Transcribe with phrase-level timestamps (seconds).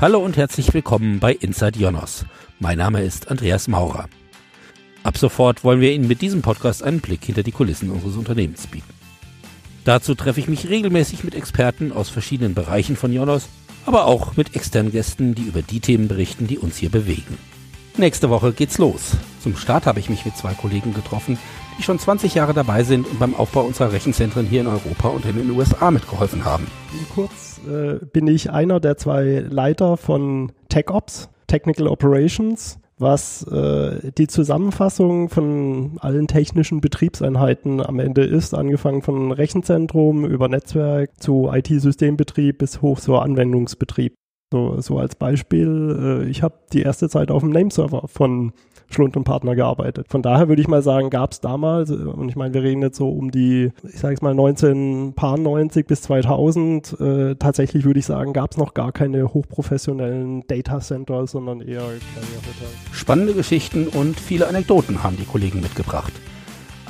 [0.00, 2.24] Hallo und herzlich willkommen bei Inside Jonas.
[2.58, 4.08] Mein Name ist Andreas Maurer.
[5.02, 8.66] Ab sofort wollen wir Ihnen mit diesem Podcast einen Blick hinter die Kulissen unseres Unternehmens
[8.66, 8.94] bieten.
[9.84, 13.50] Dazu treffe ich mich regelmäßig mit Experten aus verschiedenen Bereichen von Jonas,
[13.84, 17.36] aber auch mit externen Gästen, die über die Themen berichten, die uns hier bewegen.
[18.00, 19.18] Nächste Woche geht's los.
[19.40, 21.38] Zum Start habe ich mich mit zwei Kollegen getroffen,
[21.76, 25.26] die schon 20 Jahre dabei sind und beim Aufbau unserer Rechenzentren hier in Europa und
[25.26, 26.66] in den USA mitgeholfen haben.
[27.14, 34.28] Kurz äh, bin ich einer der zwei Leiter von TechOps, Technical Operations, was äh, die
[34.28, 42.56] Zusammenfassung von allen technischen Betriebseinheiten am Ende ist, angefangen von Rechenzentrum über Netzwerk zu IT-Systembetrieb
[42.56, 44.14] bis hoch zur Anwendungsbetrieb.
[44.52, 48.52] So, so als Beispiel, äh, ich habe die erste Zeit auf dem Nameserver von
[48.88, 50.08] Schlund und Partner gearbeitet.
[50.08, 52.82] Von daher würde ich mal sagen, gab es damals, äh, und ich meine, wir reden
[52.82, 58.06] jetzt so um die, ich sage es mal 1990 bis 2000, äh, tatsächlich würde ich
[58.06, 62.74] sagen, gab es noch gar keine hochprofessionellen Data Center, sondern eher kleine Hotels.
[62.90, 66.12] Spannende Geschichten und viele Anekdoten haben die Kollegen mitgebracht.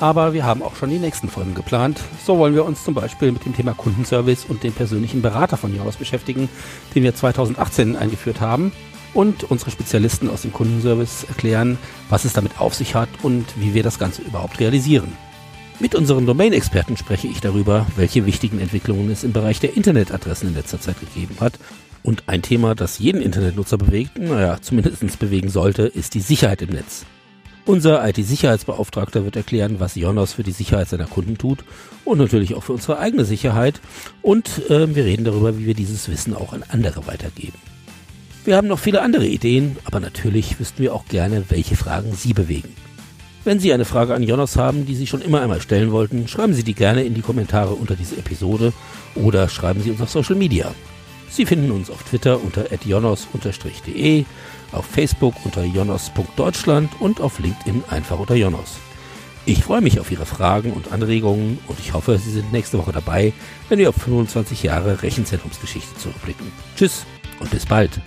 [0.00, 2.00] Aber wir haben auch schon die nächsten Folgen geplant.
[2.24, 5.76] So wollen wir uns zum Beispiel mit dem Thema Kundenservice und dem persönlichen Berater von
[5.76, 6.48] Jonas beschäftigen,
[6.94, 8.72] den wir 2018 eingeführt haben.
[9.12, 11.76] Und unsere Spezialisten aus dem Kundenservice erklären,
[12.08, 15.12] was es damit auf sich hat und wie wir das Ganze überhaupt realisieren.
[15.80, 20.54] Mit unseren Domain-Experten spreche ich darüber, welche wichtigen Entwicklungen es im Bereich der Internetadressen in
[20.54, 21.54] letzter Zeit gegeben hat.
[22.02, 26.70] Und ein Thema, das jeden Internetnutzer bewegt, naja, zumindest bewegen sollte, ist die Sicherheit im
[26.70, 27.04] Netz.
[27.70, 31.60] Unser IT-Sicherheitsbeauftragter wird erklären, was Jonas für die Sicherheit seiner Kunden tut
[32.04, 33.80] und natürlich auch für unsere eigene Sicherheit.
[34.22, 37.56] Und äh, wir reden darüber, wie wir dieses Wissen auch an andere weitergeben.
[38.44, 42.32] Wir haben noch viele andere Ideen, aber natürlich wüssten wir auch gerne, welche Fragen Sie
[42.32, 42.74] bewegen.
[43.44, 46.54] Wenn Sie eine Frage an Jonas haben, die Sie schon immer einmal stellen wollten, schreiben
[46.54, 48.72] Sie die gerne in die Kommentare unter diese Episode
[49.14, 50.74] oder schreiben Sie uns auf Social Media.
[51.30, 54.24] Sie finden uns auf Twitter unter jonas-de,
[54.72, 58.78] auf Facebook unter jonas.deutschland und auf LinkedIn einfach unter Jonas.
[59.46, 62.92] Ich freue mich auf Ihre Fragen und Anregungen und ich hoffe, Sie sind nächste Woche
[62.92, 63.32] dabei,
[63.68, 66.52] wenn wir auf 25 Jahre Rechenzentrumsgeschichte zurückblicken.
[66.76, 67.06] Tschüss
[67.38, 68.00] und bis bald.